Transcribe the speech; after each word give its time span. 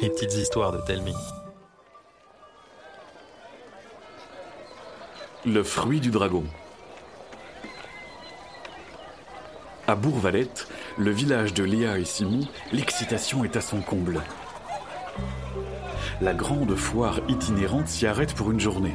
Les 0.00 0.08
petites 0.08 0.34
histoires 0.34 0.72
de 0.72 0.78
Telmi. 0.86 1.14
Le 5.44 5.62
fruit 5.62 6.00
du 6.00 6.10
dragon. 6.10 6.44
À 9.86 9.94
Bourvalette, 9.94 10.68
le 10.96 11.10
village 11.10 11.52
de 11.52 11.64
Léa 11.64 11.98
et 11.98 12.04
Simon, 12.04 12.46
l'excitation 12.72 13.44
est 13.44 13.56
à 13.56 13.60
son 13.60 13.80
comble. 13.82 14.22
La 16.20 16.32
grande 16.32 16.74
foire 16.74 17.20
itinérante 17.28 17.88
s'y 17.88 18.06
arrête 18.06 18.34
pour 18.34 18.50
une 18.50 18.60
journée. 18.60 18.94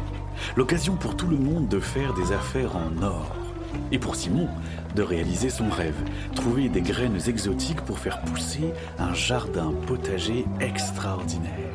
L'occasion 0.55 0.95
pour 0.95 1.15
tout 1.15 1.27
le 1.27 1.37
monde 1.37 1.67
de 1.67 1.79
faire 1.79 2.13
des 2.13 2.31
affaires 2.31 2.75
en 2.75 3.01
or. 3.03 3.44
Et 3.91 3.99
pour 3.99 4.15
Simon, 4.15 4.47
de 4.95 5.01
réaliser 5.01 5.49
son 5.49 5.69
rêve, 5.69 5.95
trouver 6.35 6.69
des 6.69 6.81
graines 6.81 7.19
exotiques 7.27 7.81
pour 7.81 7.99
faire 7.99 8.21
pousser 8.21 8.73
un 8.97 9.13
jardin 9.13 9.73
potager 9.87 10.45
extraordinaire. 10.59 11.73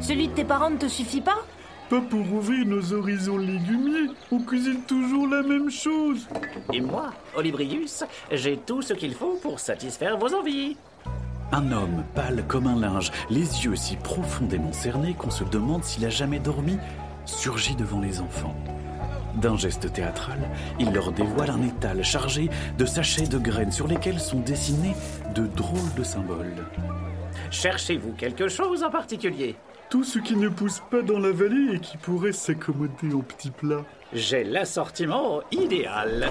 Celui 0.00 0.28
de 0.28 0.32
tes 0.32 0.44
parents 0.44 0.70
ne 0.70 0.78
te 0.78 0.88
suffit 0.88 1.20
pas? 1.20 1.44
Pas 1.88 2.00
pour 2.00 2.20
ouvrir 2.32 2.66
nos 2.66 2.92
horizons 2.92 3.38
légumiers. 3.38 4.10
On 4.32 4.40
cuisine 4.40 4.82
toujours 4.88 5.28
la 5.28 5.42
même 5.42 5.70
chose. 5.70 6.26
Et 6.72 6.80
moi, 6.80 7.12
Olibrius, 7.36 8.02
j'ai 8.32 8.56
tout 8.56 8.82
ce 8.82 8.92
qu'il 8.92 9.14
faut 9.14 9.38
pour 9.40 9.60
satisfaire 9.60 10.18
vos 10.18 10.34
envies. 10.34 10.76
Un 11.52 11.70
homme 11.70 12.02
pâle 12.16 12.44
comme 12.48 12.66
un 12.66 12.74
linge, 12.74 13.12
les 13.30 13.64
yeux 13.64 13.76
si 13.76 13.94
profondément 13.94 14.72
cernés 14.72 15.14
qu'on 15.14 15.30
se 15.30 15.44
demande 15.44 15.84
s'il 15.84 16.04
a 16.04 16.10
jamais 16.10 16.40
dormi, 16.40 16.76
surgit 17.24 17.76
devant 17.76 18.00
les 18.00 18.20
enfants. 18.20 18.56
D'un 19.36 19.56
geste 19.56 19.92
théâtral, 19.92 20.38
il 20.78 20.92
leur 20.92 21.12
dévoile 21.12 21.50
un 21.50 21.62
étal 21.62 22.02
chargé 22.02 22.48
de 22.78 22.86
sachets 22.86 23.26
de 23.26 23.38
graines 23.38 23.72
sur 23.72 23.86
lesquels 23.86 24.18
sont 24.18 24.40
dessinés 24.40 24.94
de 25.34 25.46
drôles 25.46 25.94
de 25.96 26.02
symboles. 26.02 26.64
Cherchez-vous 27.50 28.12
quelque 28.12 28.48
chose 28.48 28.82
en 28.82 28.90
particulier? 28.90 29.56
Tout 29.90 30.04
ce 30.04 30.18
qui 30.18 30.36
ne 30.36 30.48
pousse 30.48 30.80
pas 30.90 31.02
dans 31.02 31.18
la 31.18 31.30
vallée 31.30 31.74
et 31.74 31.80
qui 31.80 31.96
pourrait 31.96 32.32
s'accommoder 32.32 33.14
en 33.14 33.20
petits 33.20 33.50
plats. 33.50 33.84
J'ai 34.12 34.42
l'assortiment 34.42 35.42
idéal. 35.52 36.30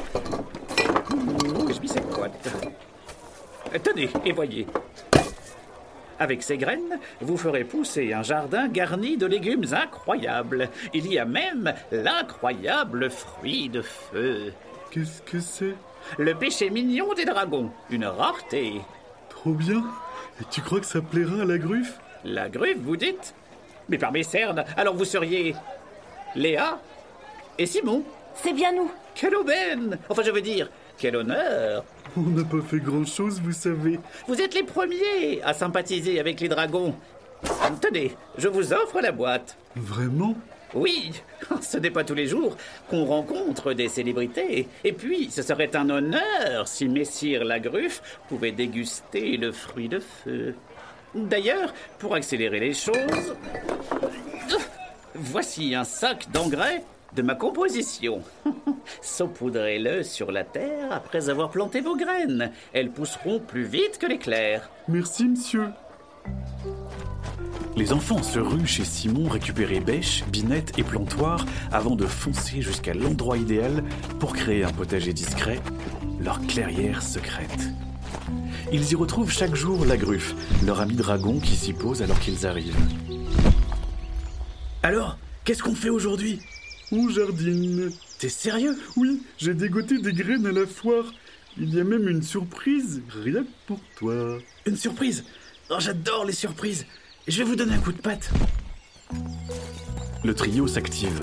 Je 1.09 1.87
cette 1.87 2.09
boîte. 2.09 2.49
Tenez, 3.83 4.09
et 4.25 4.31
voyez. 4.31 4.65
Avec 6.19 6.43
ces 6.43 6.57
graines, 6.57 6.99
vous 7.19 7.37
ferez 7.37 7.63
pousser 7.63 8.13
un 8.13 8.23
jardin 8.23 8.67
garni 8.67 9.17
de 9.17 9.25
légumes 9.25 9.65
incroyables. 9.73 10.69
Il 10.93 11.11
y 11.11 11.19
a 11.19 11.25
même 11.25 11.73
l'incroyable 11.91 13.09
fruit 13.09 13.69
de 13.69 13.81
feu. 13.81 14.53
Qu'est-ce 14.91 15.21
que 15.23 15.39
c'est? 15.39 15.75
Le 16.17 16.33
péché 16.35 16.69
mignon 16.69 17.13
des 17.13 17.25
dragons, 17.25 17.71
une 17.89 18.05
rareté. 18.05 18.81
Trop 19.29 19.51
bien. 19.51 19.83
Et 20.39 20.45
tu 20.49 20.61
crois 20.61 20.79
que 20.79 20.85
ça 20.85 21.01
plaira 21.01 21.41
à 21.41 21.45
la 21.45 21.57
gruffe? 21.57 21.99
La 22.23 22.47
gruffe, 22.49 22.77
vous 22.79 22.95
dites? 22.97 23.33
Mais 23.89 23.97
par 23.97 24.11
mes 24.11 24.23
cernes, 24.23 24.63
alors 24.77 24.95
vous 24.95 25.05
seriez 25.05 25.53
Léa 26.35 26.79
et 27.57 27.65
Simon. 27.65 28.03
C'est 28.35 28.53
bien 28.53 28.71
nous. 28.73 28.91
Quelle 29.15 29.35
aubaine 29.35 29.97
Enfin, 30.09 30.23
je 30.23 30.31
veux 30.31 30.41
dire, 30.41 30.69
quel 30.97 31.15
honneur 31.15 31.83
On 32.17 32.21
n'a 32.21 32.43
pas 32.43 32.61
fait 32.61 32.79
grand-chose, 32.79 33.41
vous 33.41 33.51
savez. 33.51 33.99
Vous 34.27 34.41
êtes 34.41 34.53
les 34.53 34.63
premiers 34.63 35.41
à 35.43 35.53
sympathiser 35.53 36.19
avec 36.19 36.39
les 36.39 36.49
dragons. 36.49 36.95
Tenez, 37.81 38.15
je 38.37 38.47
vous 38.47 38.73
offre 38.73 39.01
la 39.01 39.11
boîte. 39.11 39.57
Vraiment? 39.75 40.35
Oui, 40.73 41.11
ce 41.61 41.77
n'est 41.77 41.91
pas 41.91 42.03
tous 42.03 42.13
les 42.13 42.27
jours 42.27 42.57
qu'on 42.89 43.05
rencontre 43.05 43.73
des 43.73 43.87
célébrités. 43.87 44.67
Et 44.83 44.91
puis, 44.91 45.29
ce 45.31 45.41
serait 45.41 45.75
un 45.75 45.89
honneur 45.89 46.67
si 46.67 46.87
Messire 46.87 47.45
Lagruffe 47.45 48.19
pouvait 48.27 48.51
déguster 48.51 49.37
le 49.37 49.51
fruit 49.51 49.89
de 49.89 49.99
feu. 49.99 50.55
D'ailleurs, 51.13 51.73
pour 51.99 52.13
accélérer 52.15 52.59
les 52.59 52.73
choses, 52.73 53.35
voici 55.13 55.73
un 55.75 55.85
sac 55.85 56.29
d'engrais 56.31 56.83
de 57.15 57.21
ma 57.21 57.35
composition. 57.35 58.21
Saupoudrez-le 59.01 60.03
sur 60.03 60.31
la 60.31 60.43
terre 60.43 60.91
après 60.91 61.29
avoir 61.29 61.49
planté 61.49 61.81
vos 61.81 61.95
graines. 61.95 62.51
Elles 62.73 62.91
pousseront 62.91 63.39
plus 63.39 63.63
vite 63.63 63.97
que 63.99 64.05
l'éclair. 64.05 64.69
Merci, 64.87 65.25
monsieur. 65.25 65.69
Les 67.75 67.91
enfants 67.91 68.23
se 68.23 68.39
ruent 68.39 68.67
chez 68.67 68.85
Simon 68.85 69.27
récupérer 69.27 69.79
bêches, 69.79 70.23
binettes 70.27 70.77
et 70.77 70.83
plantoirs 70.83 71.45
avant 71.71 71.95
de 71.95 72.05
foncer 72.05 72.61
jusqu'à 72.61 72.93
l'endroit 72.93 73.37
idéal 73.37 73.83
pour 74.19 74.33
créer 74.33 74.63
un 74.63 74.71
potager 74.71 75.11
discret, 75.11 75.59
leur 76.19 76.39
clairière 76.47 77.01
secrète. 77.01 77.69
Ils 78.71 78.91
y 78.91 78.95
retrouvent 78.95 79.31
chaque 79.31 79.55
jour 79.55 79.85
la 79.85 79.97
gruffe, 79.97 80.33
leur 80.65 80.79
ami 80.79 80.95
dragon 80.95 81.39
qui 81.39 81.55
s'y 81.55 81.73
pose 81.73 82.01
alors 82.01 82.19
qu'ils 82.19 82.47
arrivent. 82.47 82.75
Alors, 84.81 85.17
qu'est-ce 85.43 85.61
qu'on 85.61 85.75
fait 85.75 85.89
aujourd'hui? 85.89 86.39
On 86.91 87.09
jardine. 87.09 87.91
T'es 88.19 88.29
sérieux? 88.29 88.77
Oui, 88.95 89.21
j'ai 89.37 89.53
dégoté 89.53 89.97
des 89.97 90.13
graines 90.13 90.45
à 90.45 90.51
la 90.51 90.65
foire. 90.65 91.13
Il 91.57 91.73
y 91.73 91.79
a 91.79 91.83
même 91.83 92.07
une 92.07 92.21
surprise, 92.21 93.01
rien 93.09 93.43
que 93.43 93.49
pour 93.65 93.79
toi. 93.97 94.37
Une 94.65 94.75
surprise? 94.75 95.23
Oh, 95.69 95.77
j'adore 95.79 96.25
les 96.25 96.33
surprises 96.33 96.85
Je 97.27 97.39
vais 97.39 97.43
vous 97.43 97.55
donner 97.55 97.73
un 97.73 97.79
coup 97.79 97.91
de 97.91 98.01
patte 98.01 98.29
Le 100.23 100.33
trio 100.35 100.67
s'active. 100.67 101.21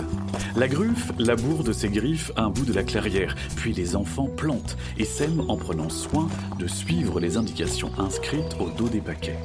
La 0.56 0.68
gruffe 0.68 1.12
laboure 1.18 1.62
de 1.62 1.72
ses 1.72 1.88
griffes 1.88 2.32
un 2.36 2.48
bout 2.48 2.64
de 2.64 2.72
la 2.72 2.82
clairière, 2.82 3.36
puis 3.56 3.72
les 3.72 3.94
enfants 3.94 4.28
plantent 4.28 4.76
et 4.98 5.04
sèment 5.04 5.48
en 5.48 5.56
prenant 5.56 5.90
soin 5.90 6.28
de 6.58 6.66
suivre 6.66 7.20
les 7.20 7.36
indications 7.36 7.92
inscrites 7.98 8.56
au 8.58 8.70
dos 8.70 8.88
des 8.88 9.00
paquets. 9.00 9.38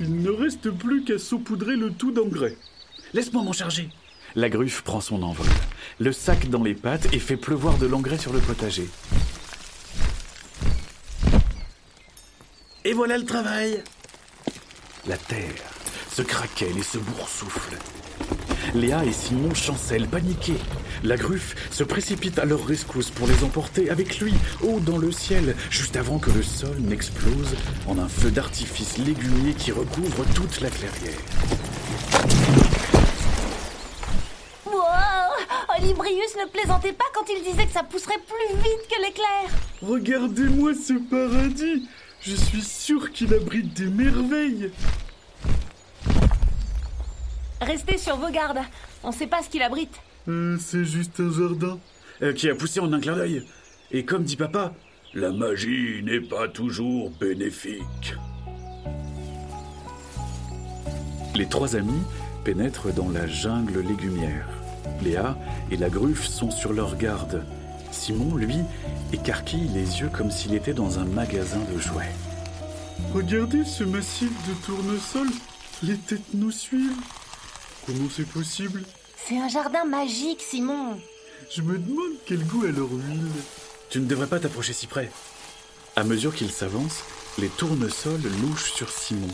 Il 0.00 0.22
ne 0.22 0.30
reste 0.30 0.70
plus 0.70 1.04
qu'à 1.04 1.18
saupoudrer 1.18 1.76
le 1.76 1.90
tout 1.90 2.10
d'engrais. 2.10 2.56
Laisse-moi 3.14 3.42
m'en 3.42 3.52
charger 3.52 3.90
La 4.36 4.50
gruffe 4.50 4.82
prend 4.82 5.00
son 5.00 5.22
envol, 5.22 5.46
le 5.98 6.12
sac 6.12 6.50
dans 6.50 6.62
les 6.62 6.74
pattes 6.74 7.08
et 7.14 7.18
fait 7.18 7.38
pleuvoir 7.38 7.78
de 7.78 7.86
l'engrais 7.86 8.18
sur 8.18 8.34
le 8.34 8.38
potager. 8.38 8.86
Et 12.84 12.92
voilà 12.92 13.16
le 13.16 13.24
travail 13.24 13.82
La 15.08 15.16
terre 15.16 15.64
se 16.10 16.20
craquelle 16.20 16.76
et 16.76 16.82
se 16.82 16.98
boursoufle. 16.98 17.78
Léa 18.74 19.06
et 19.06 19.12
Simon 19.12 19.54
chancellent, 19.54 20.06
paniqués. 20.06 20.60
La 21.02 21.16
gruffe 21.16 21.54
se 21.70 21.82
précipite 21.82 22.38
à 22.38 22.44
leur 22.44 22.66
rescousse 22.66 23.08
pour 23.10 23.26
les 23.26 23.42
emporter 23.42 23.88
avec 23.88 24.20
lui, 24.20 24.34
haut 24.62 24.80
dans 24.80 24.98
le 24.98 25.12
ciel, 25.12 25.56
juste 25.70 25.96
avant 25.96 26.18
que 26.18 26.30
le 26.30 26.42
sol 26.42 26.76
n'explose 26.80 27.56
en 27.86 27.98
un 27.98 28.08
feu 28.08 28.30
d'artifice 28.30 28.98
légumier 28.98 29.54
qui 29.54 29.72
recouvre 29.72 30.26
toute 30.34 30.60
la 30.60 30.68
clairière. 30.68 31.22
Wow 35.86 35.92
Olibrius 35.92 36.36
ne 36.36 36.48
plaisantait 36.50 36.92
pas 36.92 37.04
quand 37.14 37.24
il 37.28 37.44
disait 37.44 37.66
que 37.66 37.72
ça 37.72 37.84
pousserait 37.84 38.18
plus 38.18 38.56
vite 38.56 38.88
que 38.90 39.00
l'éclair. 39.02 39.50
Regardez-moi 39.82 40.72
ce 40.74 40.94
paradis 40.94 41.88
Je 42.20 42.34
suis 42.34 42.62
sûr 42.62 43.12
qu'il 43.12 43.32
abrite 43.32 43.72
des 43.74 43.86
merveilles 43.86 44.72
Restez 47.60 47.98
sur 47.98 48.16
vos 48.16 48.30
gardes. 48.30 48.60
On 49.04 49.12
sait 49.12 49.28
pas 49.28 49.42
ce 49.42 49.48
qu'il 49.48 49.62
abrite. 49.62 49.94
Euh, 50.28 50.56
C'est 50.58 50.84
juste 50.84 51.20
un 51.20 51.30
jardin. 51.30 51.78
Euh, 52.22 52.32
qui 52.32 52.50
a 52.50 52.54
poussé 52.54 52.80
en 52.80 52.92
un 52.92 53.00
clin 53.00 53.14
d'œil. 53.14 53.46
Et 53.92 54.04
comme 54.04 54.24
dit 54.24 54.36
papa, 54.36 54.74
la 55.14 55.30
magie 55.30 56.02
n'est 56.02 56.20
pas 56.20 56.48
toujours 56.48 57.10
bénéfique. 57.10 58.14
Les 61.36 61.46
trois 61.46 61.76
amis 61.76 62.02
pénètrent 62.44 62.92
dans 62.92 63.10
la 63.10 63.26
jungle 63.26 63.80
légumière. 63.80 64.48
Léa 65.02 65.36
et 65.70 65.76
la 65.76 65.88
gruffe 65.88 66.26
sont 66.26 66.50
sur 66.50 66.72
leur 66.72 66.96
garde. 66.96 67.44
Simon, 67.90 68.36
lui, 68.36 68.58
écarquille 69.12 69.68
les 69.74 70.00
yeux 70.00 70.10
comme 70.12 70.30
s'il 70.30 70.54
était 70.54 70.74
dans 70.74 70.98
un 70.98 71.04
magasin 71.04 71.60
de 71.72 71.78
jouets. 71.78 72.12
Regardez 73.14 73.64
ce 73.64 73.84
massif 73.84 74.30
de 74.48 74.54
tournesol. 74.64 75.28
Les 75.82 75.96
têtes 75.96 76.34
nous 76.34 76.50
suivent. 76.50 77.00
Comment 77.86 78.08
c'est 78.14 78.28
possible? 78.28 78.82
C'est 79.16 79.38
un 79.38 79.48
jardin 79.48 79.84
magique, 79.84 80.40
Simon. 80.40 80.98
Je 81.54 81.62
me 81.62 81.78
demande 81.78 82.14
quel 82.26 82.44
goût 82.44 82.64
a 82.64 82.70
leur 82.70 82.90
huile. 82.90 83.30
Tu 83.90 84.00
ne 84.00 84.06
devrais 84.06 84.26
pas 84.26 84.40
t'approcher 84.40 84.72
si 84.72 84.86
près. 84.86 85.10
À 85.94 86.04
mesure 86.04 86.34
qu'il 86.34 86.50
s'avance, 86.50 87.04
les 87.38 87.48
tournesols 87.48 88.20
louchent 88.42 88.72
sur 88.72 88.90
Simon. 88.90 89.28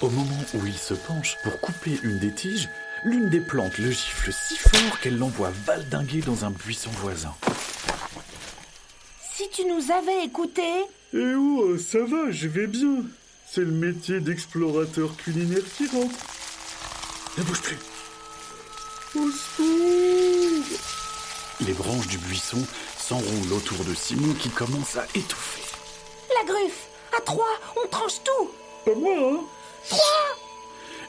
Au 0.00 0.10
moment 0.10 0.44
où 0.54 0.66
il 0.66 0.76
se 0.76 0.94
penche 0.94 1.36
pour 1.42 1.58
couper 1.60 1.98
une 2.02 2.18
des 2.18 2.34
tiges, 2.34 2.68
l'une 3.04 3.28
des 3.30 3.40
plantes 3.40 3.78
le 3.78 3.90
gifle 3.90 4.32
si 4.32 4.56
fort 4.56 5.00
qu'elle 5.00 5.18
l'envoie 5.18 5.52
valdinguer 5.66 6.20
dans 6.20 6.44
un 6.44 6.50
buisson 6.50 6.90
voisin. 7.02 7.34
Si 9.34 9.48
tu 9.50 9.64
nous 9.64 9.90
avais 9.90 10.24
écoutés, 10.24 10.84
Eh 11.14 11.34
oh, 11.34 11.76
ça 11.78 11.98
va, 12.04 12.30
je 12.30 12.48
vais 12.48 12.66
bien. 12.66 13.02
C'est 13.46 13.62
le 13.62 13.72
métier 13.72 14.20
d'explorateur 14.20 15.16
culinaire 15.16 15.62
qui 15.76 15.86
rentre. 15.88 16.14
Ne 17.38 17.42
bouge 17.42 17.60
plus. 17.62 17.78
Au 19.16 19.28
secours 19.30 20.78
Les 21.66 21.72
branches 21.72 22.06
du 22.06 22.18
buisson 22.18 22.64
s'enroulent 22.98 23.52
autour 23.52 23.84
de 23.84 23.94
Simon 23.94 24.34
qui 24.34 24.50
commence 24.50 24.96
à 24.96 25.04
étouffer. 25.14 25.62
la 26.38 26.44
gruffe, 26.52 26.86
à 27.16 27.20
trois, 27.22 27.58
on 27.82 27.88
tranche 27.88 28.22
tout. 28.24 28.50
Pas 28.84 28.94
moi, 28.94 29.40
hein 29.40 29.96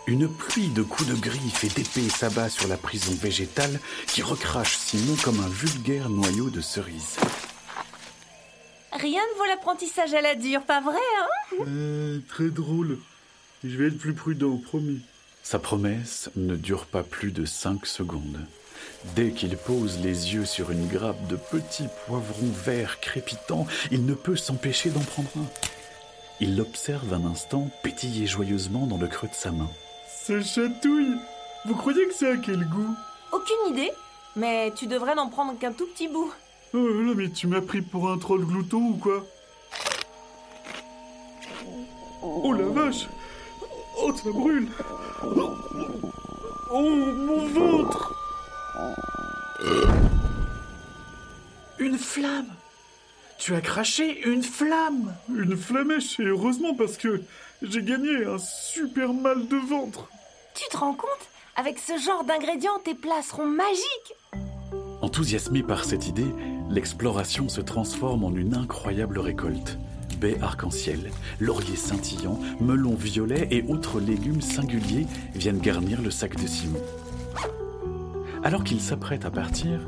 Une 0.07 0.27
pluie 0.27 0.69
de 0.69 0.81
coups 0.81 1.09
de 1.09 1.15
griffe 1.15 1.63
et 1.63 1.67
d'épée 1.69 2.09
s'abat 2.09 2.49
sur 2.49 2.67
la 2.67 2.77
prison 2.77 3.13
végétale 3.13 3.79
qui 4.07 4.21
recrache 4.21 4.75
Simon 4.77 5.15
comme 5.23 5.39
un 5.39 5.47
vulgaire 5.47 6.09
noyau 6.09 6.49
de 6.49 6.59
cerise. 6.61 7.17
Rien 8.91 9.21
ne 9.33 9.37
vaut 9.37 9.45
l'apprentissage 9.45 10.13
à 10.13 10.21
la 10.21 10.35
dure, 10.35 10.63
pas 10.63 10.81
vrai, 10.81 10.99
hein 11.19 11.55
Euh, 11.67 12.19
très 12.27 12.49
drôle. 12.49 12.97
Je 13.63 13.77
vais 13.77 13.87
être 13.87 13.97
plus 13.97 14.13
prudent, 14.13 14.57
promis. 14.57 15.01
Sa 15.43 15.59
promesse 15.59 16.29
ne 16.35 16.55
dure 16.55 16.85
pas 16.87 17.03
plus 17.03 17.31
de 17.31 17.45
cinq 17.45 17.85
secondes. 17.85 18.39
Dès 19.15 19.31
qu'il 19.31 19.55
pose 19.55 19.99
les 19.99 20.33
yeux 20.33 20.45
sur 20.45 20.71
une 20.71 20.87
grappe 20.87 21.27
de 21.27 21.35
petits 21.35 21.87
poivrons 22.07 22.51
verts 22.65 22.99
crépitants, 22.99 23.67
il 23.91 24.05
ne 24.05 24.13
peut 24.13 24.35
s'empêcher 24.35 24.89
d'en 24.89 24.99
prendre 24.99 25.29
un. 25.37 25.45
Il 26.39 26.57
l'observe 26.57 27.13
un 27.13 27.25
instant 27.25 27.69
pétiller 27.83 28.25
joyeusement 28.27 28.87
dans 28.87 28.97
le 28.97 29.07
creux 29.07 29.27
de 29.27 29.35
sa 29.35 29.51
main. 29.51 29.69
Ça 30.23 30.39
chatouille 30.39 31.17
Vous 31.65 31.75
croyez 31.75 32.07
que 32.07 32.13
ça 32.13 32.27
a 32.27 32.37
quel 32.37 32.63
goût? 32.69 32.95
Aucune 33.31 33.73
idée, 33.73 33.91
mais 34.35 34.71
tu 34.75 34.85
devrais 34.85 35.15
n'en 35.15 35.29
prendre 35.29 35.57
qu'un 35.57 35.71
tout 35.71 35.87
petit 35.87 36.07
bout. 36.07 36.31
Oh 36.73 36.77
là, 36.77 37.13
mais 37.15 37.29
tu 37.29 37.47
m'as 37.47 37.61
pris 37.61 37.81
pour 37.81 38.07
un 38.09 38.19
troll 38.19 38.45
glouton 38.45 38.89
ou 38.89 38.97
quoi? 38.97 39.25
Oh 42.21 42.53
la 42.53 42.65
vache! 42.65 43.07
Oh, 43.97 44.13
ça 44.15 44.29
brûle! 44.29 44.69
Oh, 46.71 46.89
mon 46.89 47.47
ventre! 47.47 48.13
Une 51.79 51.97
flamme 51.97 52.53
Tu 53.41 53.55
as 53.55 53.61
craché 53.61 54.21
une 54.29 54.43
flamme 54.43 55.15
Une 55.27 55.57
flamèche, 55.57 56.19
et 56.19 56.25
heureusement 56.25 56.75
parce 56.75 56.95
que 56.95 57.23
j'ai 57.63 57.81
gagné 57.81 58.23
un 58.23 58.37
super 58.37 59.13
mal 59.13 59.47
de 59.47 59.57
ventre 59.57 60.09
Tu 60.53 60.63
te 60.69 60.77
rends 60.77 60.93
compte? 60.93 61.09
Avec 61.55 61.79
ce 61.79 61.97
genre 61.97 62.23
d'ingrédients, 62.23 62.77
tes 62.85 62.93
plats 62.93 63.23
seront 63.23 63.47
magiques 63.47 64.13
Enthousiasmé 65.01 65.63
par 65.63 65.85
cette 65.85 66.07
idée, 66.07 66.27
l'exploration 66.69 67.49
se 67.49 67.61
transforme 67.61 68.25
en 68.25 68.35
une 68.35 68.53
incroyable 68.53 69.17
récolte. 69.17 69.79
Baies 70.19 70.37
arc-en-ciel, 70.39 71.09
lauriers 71.39 71.75
scintillants, 71.75 72.39
melons 72.59 72.93
violets 72.93 73.47
et 73.49 73.63
autres 73.63 73.99
légumes 73.99 74.41
singuliers 74.41 75.07
viennent 75.33 75.57
garnir 75.57 76.03
le 76.03 76.11
sac 76.11 76.35
de 76.39 76.45
Simon. 76.45 76.83
Alors 78.43 78.63
qu'il 78.63 78.81
s'apprête 78.81 79.25
à 79.25 79.31
partir, 79.31 79.79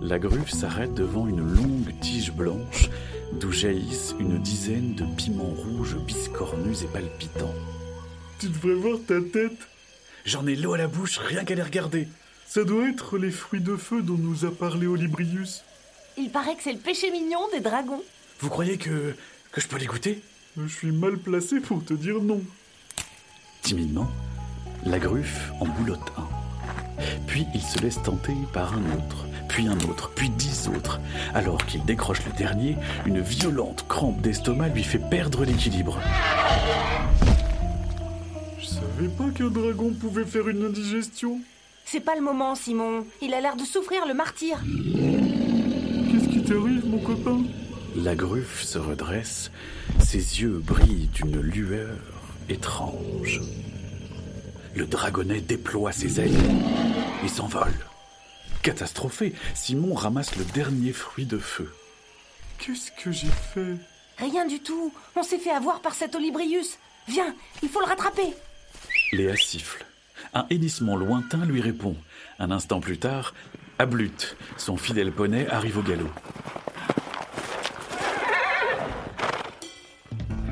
la 0.00 0.18
gruffe 0.18 0.50
s'arrête 0.50 0.94
devant 0.94 1.26
une 1.26 1.40
longue 1.40 1.92
tige 2.00 2.32
blanche 2.32 2.90
d'où 3.32 3.52
jaillissent 3.52 4.14
une 4.18 4.38
dizaine 4.38 4.94
de 4.94 5.04
piments 5.16 5.54
rouges 5.56 5.96
biscornus 5.98 6.82
et 6.82 6.86
palpitants. 6.86 7.54
Tu 8.38 8.48
devrais 8.48 8.74
voir 8.74 8.98
ta 9.06 9.20
tête 9.20 9.68
J'en 10.24 10.46
ai 10.46 10.54
l'eau 10.54 10.74
à 10.74 10.78
la 10.78 10.86
bouche 10.86 11.18
rien 11.18 11.44
qu'à 11.44 11.54
les 11.54 11.62
regarder. 11.62 12.08
Ça 12.46 12.64
doit 12.64 12.88
être 12.88 13.16
les 13.16 13.30
fruits 13.30 13.60
de 13.60 13.76
feu 13.76 14.02
dont 14.02 14.18
nous 14.18 14.44
a 14.44 14.50
parlé 14.50 14.86
Olibrius. 14.86 15.62
Il 16.18 16.30
paraît 16.30 16.56
que 16.56 16.62
c'est 16.62 16.72
le 16.72 16.78
péché 16.78 17.10
mignon 17.10 17.40
des 17.52 17.60
dragons. 17.60 18.02
Vous 18.40 18.50
croyez 18.50 18.76
que, 18.76 19.14
que 19.52 19.60
je 19.60 19.68
peux 19.68 19.78
les 19.78 19.86
goûter? 19.86 20.20
Je 20.56 20.66
suis 20.66 20.90
mal 20.90 21.16
placé 21.16 21.60
pour 21.60 21.84
te 21.84 21.94
dire 21.94 22.20
non. 22.20 22.42
Timidement, 23.62 24.10
la 24.84 24.98
gruffe 24.98 25.52
en 25.60 25.66
boulotte 25.66 26.12
un. 26.18 26.28
Puis 27.26 27.46
il 27.54 27.62
se 27.62 27.78
laisse 27.78 28.02
tenter 28.02 28.34
par 28.52 28.74
un 28.74 28.84
autre, 28.92 29.26
puis 29.50 29.66
un 29.66 29.78
autre, 29.90 30.10
puis 30.14 30.30
dix 30.30 30.68
autres. 30.68 31.00
Alors 31.34 31.66
qu'il 31.66 31.84
décroche 31.84 32.24
le 32.24 32.32
dernier, 32.38 32.76
une 33.04 33.20
violente 33.20 33.84
crampe 33.88 34.20
d'estomac 34.20 34.68
lui 34.68 34.84
fait 34.84 35.00
perdre 35.10 35.44
l'équilibre. 35.44 35.98
Je 38.60 38.66
savais 38.66 39.08
pas 39.08 39.28
qu'un 39.34 39.48
dragon 39.48 39.92
pouvait 39.92 40.24
faire 40.24 40.48
une 40.48 40.64
indigestion. 40.64 41.40
C'est 41.84 42.00
pas 42.00 42.14
le 42.14 42.22
moment, 42.22 42.54
Simon. 42.54 43.04
Il 43.20 43.34
a 43.34 43.40
l'air 43.40 43.56
de 43.56 43.64
souffrir 43.64 44.06
le 44.06 44.14
martyr. 44.14 44.60
Qu'est-ce 46.10 46.28
qui 46.28 46.44
t'arrive, 46.44 46.86
mon 46.86 46.98
copain? 46.98 47.40
La 47.96 48.14
gruffe 48.14 48.62
se 48.62 48.78
redresse, 48.78 49.50
ses 49.98 50.40
yeux 50.40 50.62
brillent 50.64 51.10
d'une 51.12 51.40
lueur 51.40 51.96
étrange. 52.48 53.40
Le 54.76 54.86
dragonnet 54.86 55.40
déploie 55.40 55.90
ses 55.90 56.20
ailes 56.20 56.38
et 57.24 57.28
s'envole. 57.28 57.74
Catastrophé, 58.62 59.34
Simon 59.54 59.94
ramasse 59.94 60.36
le 60.36 60.44
dernier 60.44 60.92
fruit 60.92 61.24
de 61.24 61.38
feu. 61.38 61.72
Qu'est-ce 62.58 62.90
que 62.92 63.10
j'ai 63.10 63.30
fait? 63.54 63.76
Rien 64.18 64.46
du 64.46 64.60
tout. 64.60 64.92
On 65.16 65.22
s'est 65.22 65.38
fait 65.38 65.50
avoir 65.50 65.80
par 65.80 65.94
cet 65.94 66.14
Olibrius. 66.14 66.78
Viens, 67.08 67.34
il 67.62 67.70
faut 67.70 67.80
le 67.80 67.86
rattraper. 67.86 68.34
Léa 69.12 69.34
siffle. 69.36 69.86
Un 70.34 70.46
hennissement 70.50 70.96
lointain 70.96 71.44
lui 71.46 71.62
répond. 71.62 71.96
Un 72.38 72.50
instant 72.50 72.80
plus 72.80 72.98
tard, 72.98 73.34
Ablut, 73.78 74.36
son 74.58 74.76
fidèle 74.76 75.10
poney, 75.10 75.48
arrive 75.48 75.78
au 75.78 75.82
galop. 75.82 76.10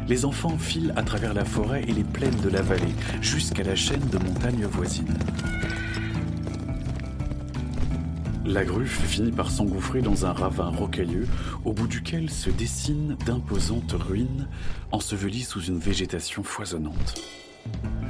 Les 0.09 0.25
enfants 0.25 0.57
filent 0.57 0.95
à 0.97 1.03
travers 1.03 1.35
la 1.35 1.45
forêt 1.45 1.83
et 1.87 1.93
les 1.93 2.05
plaines 2.05 2.41
de 2.41 2.49
la 2.49 2.63
vallée, 2.63 2.95
jusqu'à 3.21 3.63
la 3.63 3.77
chaîne 3.77 4.09
de 4.09 4.17
montagnes 4.17 4.65
voisines. 4.65 5.19
La 8.49 8.65
gruffe 8.65 9.03
finit 9.05 9.31
par 9.31 9.51
s'engouffrer 9.51 10.01
dans 10.01 10.25
un 10.25 10.33
ravin 10.33 10.71
rocailleux, 10.71 11.29
au 11.67 11.75
bout 11.75 11.87
duquel 11.87 12.31
se 12.31 12.49
dessinent 12.49 13.15
d'imposantes 13.27 13.93
ruines, 13.93 14.49
ensevelies 14.91 15.43
sous 15.43 15.61
une 15.61 15.79
végétation 15.79 16.43
foisonnante. 16.43 17.23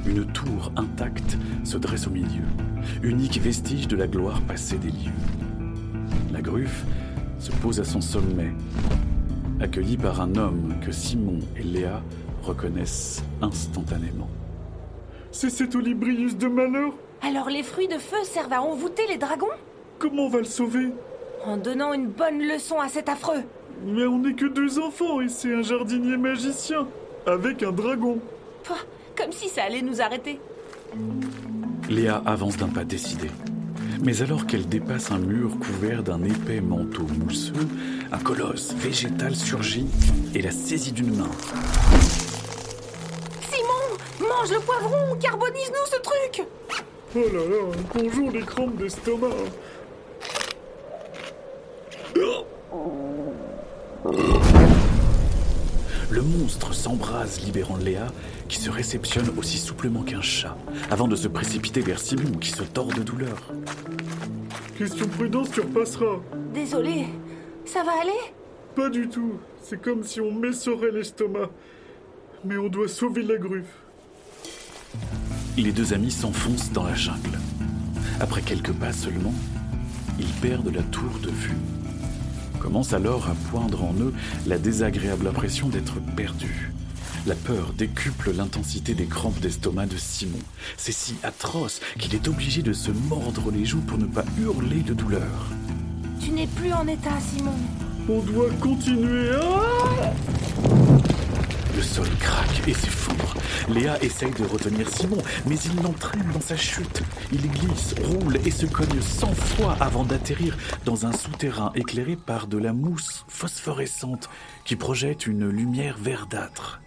Une 0.05 0.25
tour 0.31 0.71
intacte 0.77 1.37
se 1.65 1.77
dresse 1.77 2.07
au 2.07 2.11
milieu, 2.11 2.45
unique 3.03 3.41
vestige 3.41 3.89
de 3.89 3.97
la 3.97 4.07
gloire 4.07 4.39
passée 4.43 4.77
des 4.77 4.91
lieux. 4.91 5.11
La 6.31 6.41
gruffe 6.41 6.85
se 7.37 7.51
pose 7.51 7.81
à 7.81 7.83
son 7.83 7.99
sommet, 7.99 8.53
accueillie 9.59 9.97
par 9.97 10.21
un 10.21 10.37
homme 10.37 10.75
que 10.81 10.93
Simon 10.93 11.39
et 11.57 11.63
Léa 11.63 12.01
reconnaissent 12.43 13.25
instantanément. 13.41 14.29
C'est 15.33 15.49
cet 15.49 15.75
Olibrius 15.75 16.37
de 16.37 16.47
malheur? 16.47 16.93
Alors 17.21 17.49
les 17.49 17.63
fruits 17.63 17.89
de 17.89 17.97
feu 17.99 18.23
servent 18.23 18.53
à 18.53 18.61
envoûter 18.61 19.03
les 19.09 19.17
dragons? 19.17 19.47
Comment 19.99 20.27
on 20.27 20.29
va 20.29 20.39
le 20.39 20.45
sauver 20.45 20.93
En 21.45 21.57
donnant 21.57 21.91
une 21.91 22.07
bonne 22.07 22.39
leçon 22.39 22.79
à 22.79 22.87
cet 22.87 23.09
affreux. 23.09 23.43
Mais 23.85 24.05
on 24.05 24.19
n'est 24.19 24.33
que 24.33 24.45
deux 24.45 24.79
enfants 24.79 25.19
et 25.19 25.27
c'est 25.27 25.53
un 25.53 25.61
jardinier 25.61 26.15
magicien, 26.15 26.87
avec 27.25 27.63
un 27.63 27.73
dragon. 27.73 28.17
Pouah, 28.63 28.77
comme 29.17 29.33
si 29.33 29.49
ça 29.49 29.63
allait 29.63 29.81
nous 29.81 30.01
arrêter. 30.01 30.39
Léa 31.89 32.23
avance 32.25 32.55
d'un 32.55 32.69
pas 32.69 32.85
décidé. 32.85 33.29
Mais 34.01 34.21
alors 34.21 34.47
qu'elle 34.47 34.69
dépasse 34.69 35.11
un 35.11 35.17
mur 35.19 35.59
couvert 35.59 36.01
d'un 36.01 36.23
épais 36.23 36.61
manteau 36.61 37.03
mousseux, 37.25 37.67
un 38.13 38.19
colosse 38.19 38.73
végétal 38.75 39.35
surgit 39.35 39.87
et 40.33 40.41
la 40.41 40.51
saisit 40.51 40.93
d'une 40.93 41.13
main. 41.17 41.31
Simon, 43.51 44.29
mange 44.29 44.51
le 44.51 44.59
poivron, 44.61 45.17
carbonise-nous 45.19 45.91
ce 45.91 45.99
truc 46.01 46.47
Oh 47.15 47.19
là 47.33 47.39
là, 47.39 47.75
bonjour 47.95 48.31
les 48.31 48.41
crampes 48.41 48.77
d'estomac. 48.77 49.27
Le 56.09 56.21
monstre 56.21 56.73
s'embrase, 56.73 57.41
libérant 57.41 57.77
Léa, 57.77 58.07
qui 58.47 58.57
se 58.57 58.69
réceptionne 58.69 59.29
aussi 59.37 59.57
souplement 59.57 60.03
qu'un 60.03 60.21
chat, 60.21 60.57
avant 60.89 61.07
de 61.07 61.15
se 61.15 61.27
précipiter 61.27 61.81
vers 61.81 61.99
Simon, 61.99 62.31
qui 62.39 62.49
se 62.49 62.63
tord 62.63 62.87
de 62.87 63.03
douleur. 63.03 63.53
Question 64.77 65.07
prudence, 65.07 65.51
tu 65.51 65.61
repasseras. 65.61 66.19
Désolé, 66.53 67.07
ça 67.65 67.83
va 67.83 67.91
aller? 68.01 68.33
Pas 68.75 68.89
du 68.89 69.09
tout. 69.09 69.33
C'est 69.61 69.81
comme 69.81 70.03
si 70.03 70.21
on 70.21 70.31
m'essorait 70.31 70.91
l'estomac. 70.91 71.49
Mais 72.45 72.57
on 72.57 72.69
doit 72.69 72.87
sauver 72.87 73.23
la 73.23 73.35
gruffe. 73.35 73.65
Les 75.57 75.73
deux 75.73 75.93
amis 75.93 76.11
s'enfoncent 76.11 76.71
dans 76.71 76.83
la 76.83 76.95
jungle. 76.95 77.37
Après 78.21 78.41
quelques 78.41 78.71
pas 78.71 78.93
seulement, 78.93 79.33
ils 80.17 80.31
perdent 80.41 80.73
la 80.73 80.83
tour 80.83 81.19
de 81.21 81.29
vue. 81.29 81.57
Commence 82.59 82.93
alors 82.93 83.27
à 83.29 83.35
poindre 83.49 83.83
en 83.83 83.93
eux 83.99 84.13
la 84.47 84.57
désagréable 84.57 85.27
impression 85.27 85.69
d'être 85.69 85.99
perdus. 86.15 86.71
La 87.25 87.35
peur 87.35 87.73
décuple 87.77 88.31
l'intensité 88.31 88.93
des 88.93 89.05
crampes 89.05 89.39
d'estomac 89.39 89.85
de 89.85 89.97
Simon. 89.97 90.39
C'est 90.77 90.93
si 90.93 91.15
atroce 91.23 91.81
qu'il 91.97 92.15
est 92.15 92.27
obligé 92.27 92.61
de 92.61 92.73
se 92.73 92.91
mordre 92.91 93.51
les 93.51 93.65
joues 93.65 93.81
pour 93.81 93.97
ne 93.97 94.05
pas 94.05 94.25
hurler 94.39 94.81
de 94.81 94.93
douleur. 94.93 95.49
Tu 96.21 96.31
n'es 96.31 96.47
plus 96.47 96.73
en 96.73 96.87
état, 96.87 97.17
Simon. 97.19 97.55
On 98.09 98.19
doit 98.21 98.49
continuer. 98.61 99.31
Ah 99.33 100.13
Le 101.79 101.85
sol 101.85 102.09
craque 102.19 102.67
et 102.67 102.73
s'effondre. 102.73 103.35
Léa 103.69 104.03
essaye 104.03 104.31
de 104.31 104.43
retenir 104.43 104.89
Simon, 104.89 105.23
mais 105.45 105.55
il 105.55 105.81
l'entraîne 105.81 106.29
dans 106.33 106.41
sa 106.41 106.57
chute. 106.57 107.03
Il 107.31 107.49
glisse, 107.49 107.95
roule 108.03 108.35
et 108.45 108.51
se 108.51 108.65
cogne 108.65 108.99
cent 108.99 109.33
fois 109.33 109.77
avant 109.79 110.03
d'atterrir 110.03 110.57
dans 110.83 111.05
un 111.05 111.13
souterrain 111.13 111.71
éclairé 111.75 112.17
par 112.17 112.47
de 112.47 112.57
la 112.57 112.73
mousse 112.73 113.23
phosphorescente 113.29 114.29
qui 114.65 114.75
projette 114.75 115.25
une 115.25 115.47
lumière 115.47 115.97
verdâtre. 115.97 116.81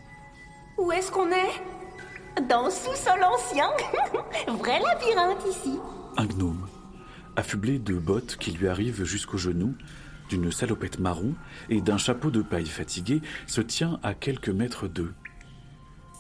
Où 0.77 0.93
est-ce 0.93 1.11
qu'on 1.11 1.31
est? 1.31 2.43
Dans 2.47 2.69
sous-sol 2.69 3.25
ancien. 3.25 3.71
Vrai 4.59 4.79
labyrinthe 4.79 5.43
ici. 5.49 5.79
Un 6.19 6.27
gnome, 6.27 6.69
affublé 7.37 7.79
de 7.79 7.95
bottes 7.95 8.37
qui 8.37 8.51
lui 8.51 8.69
arrivent 8.69 9.05
jusqu'aux 9.05 9.39
genoux, 9.39 9.75
d'une 10.33 10.51
salopette 10.51 10.99
marron 10.99 11.35
et 11.69 11.83
d'un 11.83 11.99
chapeau 11.99 12.31
de 12.31 12.41
paille 12.41 12.67
fatigué, 12.67 13.21
se 13.47 13.61
tient 13.61 14.01
à 14.03 14.15
quelques 14.15 14.49
mètres 14.49 14.89
d'eux. 14.89 15.13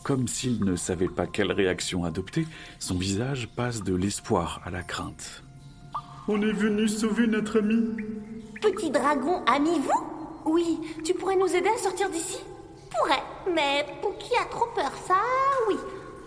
Comme 0.05 0.29
s'il 0.29 0.65
ne 0.65 0.77
savait 0.77 1.09
pas 1.09 1.27
quelle 1.27 1.51
réaction 1.51 2.05
adopter, 2.05 2.47
son 2.79 2.99
visage 2.99 3.49
passe 3.57 3.83
de 3.83 3.95
l'espoir 3.95 4.61
à 4.67 4.71
la 4.71 4.83
crainte. 4.83 5.43
On 6.29 6.43
est 6.43 6.53
venu 6.53 6.89
sauver 6.89 7.27
notre 7.27 7.61
ami. 7.61 7.97
Petit 8.61 8.91
dragon, 8.91 9.43
ami 9.47 9.79
vous? 9.79 10.05
Oui, 10.45 10.79
tu 11.05 11.15
pourrais 11.15 11.37
nous 11.37 11.57
aider 11.57 11.71
à 11.75 11.79
sortir 11.79 12.11
d'ici? 12.11 12.39
Pourrais, 12.91 13.23
mais 13.55 13.87
Pookie 14.03 14.37
a 14.41 14.45
trop 14.45 14.67
peur, 14.75 14.93
ça 15.07 15.15
oui. 15.69 15.77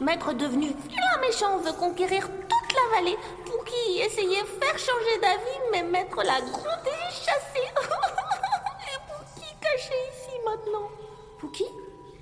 Maître 0.02 0.34
devenu 0.34 0.68
vilain 0.90 1.22
méchant 1.22 1.60
veut 1.60 1.78
conquérir 1.80 2.28
toute 2.28 2.74
la 2.74 2.98
vallée. 2.98 3.18
Pookie 3.46 4.00
essayait 4.00 4.44
faire 4.60 4.78
changer 4.80 5.20
d'avis, 5.22 5.62
mais 5.72 5.84
Maître 5.84 6.18
l'a 6.18 6.42
grondé 6.42 6.90
et 6.90 7.14
chassé. 7.14 7.55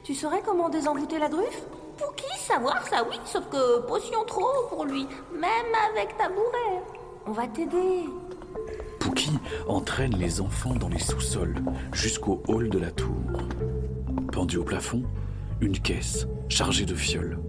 Tu 0.03 0.13
saurais 0.13 0.41
comment 0.45 0.67
désenglouter 0.69 1.17
la 1.17 1.29
gruffe 1.29 1.63
Pookie, 1.97 2.37
savoir 2.39 2.85
ça? 2.87 3.05
Oui, 3.09 3.17
sauf 3.23 3.47
que 3.49 3.79
potion 3.87 4.25
trop 4.25 4.67
pour 4.67 4.83
lui, 4.83 5.07
même 5.31 5.75
avec 5.93 6.17
tabouret. 6.17 6.83
On 7.25 7.31
va 7.31 7.47
t'aider. 7.47 8.03
Pookie 8.99 9.39
entraîne 9.67 10.15
les 10.17 10.41
enfants 10.41 10.73
dans 10.73 10.89
les 10.89 10.99
sous-sols 10.99 11.55
jusqu'au 11.93 12.41
hall 12.49 12.69
de 12.69 12.79
la 12.79 12.91
tour? 12.91 13.15
Pendu 14.33 14.57
au 14.57 14.63
plafond, 14.63 15.03
une 15.61 15.79
caisse 15.79 16.27
chargée 16.49 16.85
de 16.85 16.95
fioles. 16.95 17.39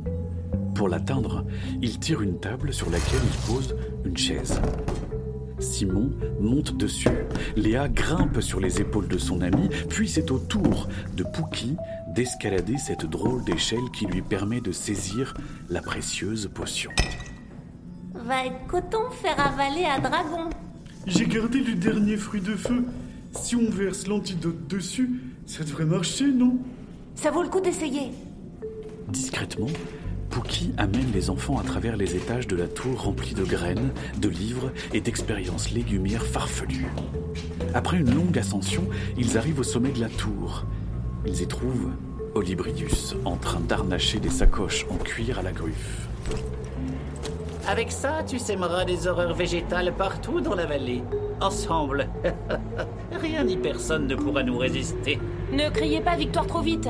Pour 0.76 0.88
l'atteindre, 0.88 1.44
il 1.82 1.98
tire 1.98 2.22
une 2.22 2.38
table 2.38 2.72
sur 2.72 2.88
laquelle 2.90 3.20
il 3.24 3.52
pose 3.52 3.74
une 4.04 4.16
chaise. 4.16 4.60
Simon 5.64 6.10
monte 6.40 6.76
dessus. 6.76 7.08
Léa 7.56 7.88
grimpe 7.88 8.40
sur 8.40 8.60
les 8.60 8.80
épaules 8.80 9.08
de 9.08 9.18
son 9.18 9.40
ami, 9.40 9.68
puis 9.88 10.08
c'est 10.08 10.30
au 10.30 10.38
tour 10.38 10.88
de 11.16 11.24
Pookie 11.24 11.76
d'escalader 12.14 12.78
cette 12.78 13.06
drôle 13.06 13.42
d'échelle 13.44 13.90
qui 13.92 14.06
lui 14.06 14.22
permet 14.22 14.60
de 14.60 14.70
saisir 14.70 15.34
la 15.68 15.82
précieuse 15.82 16.48
potion. 16.54 16.92
Va 18.14 18.46
être 18.46 18.66
coton 18.68 19.10
faire 19.10 19.40
avaler 19.40 19.84
à 19.84 19.98
Dragon. 19.98 20.50
J'ai 21.06 21.26
gardé 21.26 21.60
le 21.60 21.74
dernier 21.74 22.16
fruit 22.16 22.40
de 22.40 22.54
feu. 22.54 22.84
Si 23.32 23.56
on 23.56 23.68
verse 23.68 24.06
l'antidote 24.06 24.68
dessus, 24.68 25.20
ça 25.46 25.64
devrait 25.64 25.84
marcher, 25.84 26.28
non? 26.28 26.58
Ça 27.16 27.30
vaut 27.30 27.42
le 27.42 27.48
coup 27.48 27.60
d'essayer. 27.60 28.12
Discrètement, 29.08 29.66
Pookie 30.34 30.72
amène 30.78 31.12
les 31.12 31.30
enfants 31.30 31.60
à 31.60 31.62
travers 31.62 31.96
les 31.96 32.16
étages 32.16 32.48
de 32.48 32.56
la 32.56 32.66
tour 32.66 33.04
remplie 33.04 33.34
de 33.34 33.44
graines, 33.44 33.92
de 34.18 34.28
livres 34.28 34.72
et 34.92 35.00
d'expériences 35.00 35.70
légumières 35.70 36.26
farfelues. 36.26 36.88
Après 37.72 37.98
une 37.98 38.12
longue 38.12 38.36
ascension, 38.36 38.82
ils 39.16 39.38
arrivent 39.38 39.60
au 39.60 39.62
sommet 39.62 39.92
de 39.92 40.00
la 40.00 40.08
tour. 40.08 40.64
Ils 41.24 41.40
y 41.40 41.46
trouvent 41.46 41.92
Olibrius 42.34 43.14
en 43.24 43.36
train 43.36 43.60
d'arnacher 43.60 44.18
des 44.18 44.28
sacoches 44.28 44.86
en 44.90 44.96
cuir 44.96 45.38
à 45.38 45.42
la 45.42 45.52
gruffe. 45.52 46.08
Avec 47.68 47.92
ça, 47.92 48.24
tu 48.26 48.40
sèmeras 48.40 48.84
des 48.84 49.06
horreurs 49.06 49.34
végétales 49.34 49.94
partout 49.96 50.40
dans 50.40 50.56
la 50.56 50.66
vallée. 50.66 51.04
Ensemble. 51.40 52.08
Rien 53.12 53.44
ni 53.44 53.56
personne 53.56 54.08
ne 54.08 54.16
pourra 54.16 54.42
nous 54.42 54.58
résister. 54.58 55.20
Ne 55.52 55.70
criez 55.70 56.00
pas 56.00 56.16
victoire 56.16 56.48
trop 56.48 56.60
vite. 56.60 56.88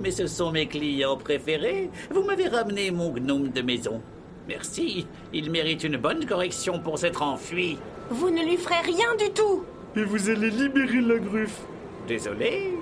Mais 0.00 0.10
ce 0.10 0.26
sont 0.26 0.52
mes 0.52 0.66
clients 0.66 1.16
préférés. 1.16 1.90
Vous 2.10 2.22
m'avez 2.22 2.48
ramené 2.48 2.90
mon 2.90 3.10
gnome 3.10 3.48
de 3.48 3.62
maison. 3.62 4.00
Merci. 4.46 5.06
Il 5.32 5.50
mérite 5.50 5.84
une 5.84 5.96
bonne 5.96 6.24
correction 6.24 6.78
pour 6.78 6.98
s'être 6.98 7.22
enfui. 7.22 7.78
Vous 8.10 8.30
ne 8.30 8.42
lui 8.42 8.56
ferez 8.56 8.80
rien 8.80 9.14
du 9.18 9.30
tout. 9.30 9.64
Et 9.96 10.04
vous 10.04 10.30
allez 10.30 10.50
libérer 10.50 11.00
la 11.00 11.18
gruffe. 11.18 11.60
Désolé, 12.06 12.72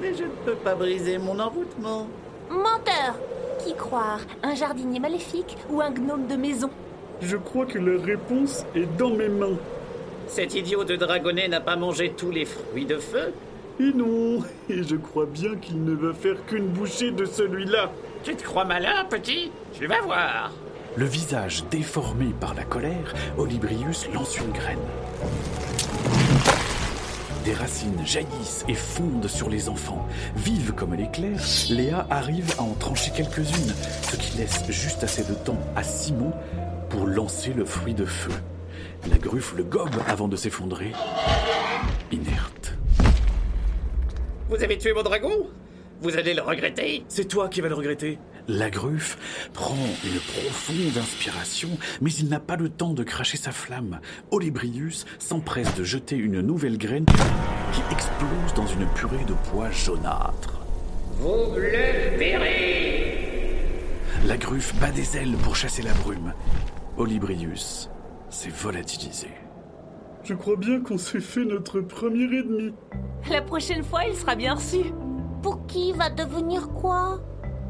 mais 0.00 0.14
je 0.14 0.24
ne 0.24 0.28
peux 0.44 0.54
pas 0.54 0.74
briser 0.74 1.18
mon 1.18 1.38
envoûtement. 1.38 2.06
Menteur. 2.50 3.18
Qui 3.64 3.74
croire 3.74 4.20
Un 4.42 4.54
jardinier 4.54 5.00
maléfique 5.00 5.56
ou 5.68 5.80
un 5.80 5.90
gnome 5.90 6.26
de 6.26 6.36
maison? 6.36 6.70
Je 7.20 7.36
crois 7.36 7.66
que 7.66 7.78
la 7.78 8.02
réponse 8.02 8.64
est 8.74 8.86
dans 8.96 9.10
mes 9.10 9.28
mains. 9.28 9.58
Cet 10.28 10.54
idiot 10.54 10.84
de 10.84 10.96
dragonnet 10.96 11.48
n'a 11.48 11.60
pas 11.60 11.76
mangé 11.76 12.12
tous 12.16 12.30
les 12.30 12.44
fruits 12.44 12.86
de 12.86 12.96
feu 12.96 13.32
Et 13.80 13.94
non, 13.94 14.44
et 14.68 14.82
je 14.82 14.96
crois 14.96 15.24
bien 15.24 15.56
qu'il 15.56 15.82
ne 15.82 15.94
va 15.94 16.12
faire 16.12 16.44
qu'une 16.44 16.66
bouchée 16.66 17.12
de 17.12 17.24
celui-là. 17.24 17.90
Tu 18.22 18.36
te 18.36 18.42
crois 18.42 18.66
malin, 18.66 19.06
petit? 19.08 19.50
Tu 19.72 19.86
vas 19.86 20.02
voir. 20.02 20.52
Le 20.96 21.06
visage 21.06 21.64
déformé 21.70 22.26
par 22.38 22.52
la 22.52 22.64
colère, 22.64 23.14
Olibrius 23.38 24.06
lance 24.12 24.36
une 24.36 24.52
graine. 24.52 24.76
Des 27.46 27.54
racines 27.54 28.04
jaillissent 28.04 28.66
et 28.68 28.74
fondent 28.74 29.28
sur 29.28 29.48
les 29.48 29.70
enfants. 29.70 30.06
Vive 30.36 30.72
comme 30.72 30.92
l'éclair, 30.92 31.40
Léa 31.70 32.06
arrive 32.10 32.54
à 32.58 32.62
en 32.62 32.74
trancher 32.74 33.12
quelques-unes, 33.16 33.74
ce 34.02 34.16
qui 34.16 34.36
laisse 34.36 34.62
juste 34.68 35.04
assez 35.04 35.24
de 35.24 35.32
temps 35.32 35.60
à 35.74 35.82
Simon 35.82 36.34
pour 36.90 37.06
lancer 37.06 37.54
le 37.54 37.64
fruit 37.64 37.94
de 37.94 38.04
feu. 38.04 38.32
La 39.10 39.16
gruffe 39.16 39.54
le 39.56 39.64
gobe 39.64 39.96
avant 40.06 40.28
de 40.28 40.36
s'effondrer, 40.36 40.92
inerte. 42.12 42.59
Vous 44.50 44.64
avez 44.64 44.76
tué 44.76 44.92
mon 44.92 45.02
dragon 45.04 45.30
Vous 46.00 46.16
allez 46.16 46.34
le 46.34 46.42
regretter? 46.42 47.04
C'est 47.06 47.28
toi 47.28 47.48
qui 47.48 47.60
vas 47.60 47.68
le 47.68 47.76
regretter. 47.76 48.18
La 48.48 48.68
gruffe 48.68 49.16
prend 49.52 49.76
une 50.04 50.18
profonde 50.18 50.98
inspiration, 50.98 51.68
mais 52.00 52.12
il 52.14 52.28
n'a 52.28 52.40
pas 52.40 52.56
le 52.56 52.68
temps 52.68 52.92
de 52.92 53.04
cracher 53.04 53.36
sa 53.36 53.52
flamme. 53.52 54.00
Olibrius 54.32 55.06
s'empresse 55.20 55.72
de 55.76 55.84
jeter 55.84 56.16
une 56.16 56.40
nouvelle 56.40 56.78
graine 56.78 57.06
qui 57.06 57.80
explose 57.92 58.54
dans 58.56 58.66
une 58.66 58.88
purée 58.88 59.24
de 59.24 59.34
pois 59.52 59.70
jaunâtres. 59.70 60.60
Vous 61.20 61.54
le 61.54 62.18
verrez 62.18 63.54
La 64.26 64.36
gruffe 64.36 64.74
bat 64.80 64.90
des 64.90 65.16
ailes 65.16 65.36
pour 65.44 65.54
chasser 65.54 65.82
la 65.82 65.92
brume. 65.92 66.34
Olibrius 66.96 67.88
s'est 68.30 68.50
volatilisé. 68.50 69.28
Je 70.22 70.34
crois 70.34 70.56
bien 70.56 70.80
qu'on 70.80 70.98
s'est 70.98 71.20
fait 71.20 71.44
notre 71.44 71.80
premier 71.80 72.24
ennemi. 72.24 72.74
La 73.30 73.42
prochaine 73.42 73.82
fois, 73.82 74.04
il 74.04 74.14
sera 74.14 74.36
bien 74.36 74.54
reçu. 74.54 74.92
Pookie 75.42 75.92
va 75.92 76.10
devenir 76.10 76.68
quoi? 76.68 77.20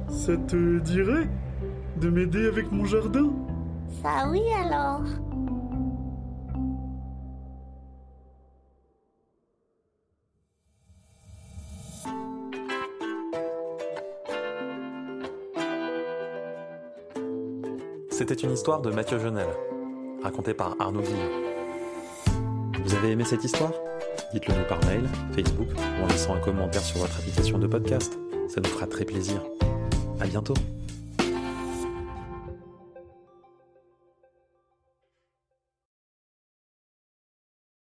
Ça 0.09 0.37
te 0.37 0.79
dirait 0.81 1.29
de 1.97 2.11
m'aider 2.11 2.47
avec 2.47 2.71
mon 2.73 2.85
jardin? 2.85 3.31
Ça 4.03 4.29
oui 4.31 4.43
alors. 4.65 5.03
C'était 18.11 18.35
une 18.35 18.51
histoire 18.51 18.83
de 18.83 18.91
Mathieu 18.91 19.19
Genel, 19.19 19.49
racontée 20.23 20.53
par 20.53 20.77
Arnaud 20.79 21.01
Guillon. 21.01 21.50
Vous 22.85 22.95
avez 22.95 23.11
aimé 23.11 23.25
cette 23.25 23.45
histoire? 23.45 23.73
Dites-le 24.33 24.55
nous 24.55 24.65
par 24.65 24.83
mail, 24.87 25.09
Facebook 25.35 25.69
ou 25.77 26.05
en 26.05 26.07
laissant 26.07 26.35
un 26.35 26.41
commentaire 26.41 26.83
sur 26.83 26.99
votre 26.99 27.17
application 27.19 27.59
de 27.59 27.67
podcast. 27.67 28.19
Ça 28.49 28.61
nous 28.61 28.69
fera 28.69 28.87
très 28.87 29.05
plaisir. 29.05 29.43
À 30.21 30.27
bientôt 30.27 30.55